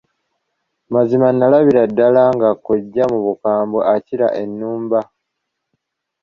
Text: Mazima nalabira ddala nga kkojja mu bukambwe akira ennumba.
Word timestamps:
Mazima 0.93 1.27
nalabira 1.33 1.83
ddala 1.91 2.23
nga 2.35 2.49
kkojja 2.55 3.03
mu 3.11 3.19
bukambwe 3.25 3.79
akira 3.95 4.27
ennumba. 4.43 4.99